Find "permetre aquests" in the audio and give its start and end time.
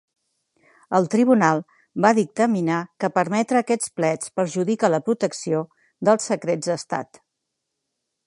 3.17-3.93